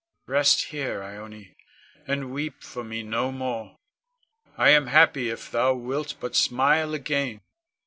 [0.25, 1.55] Rest here, Ione,
[2.07, 3.77] and weep for me no more.
[4.57, 7.41] I am happy if thou wilt but smile again.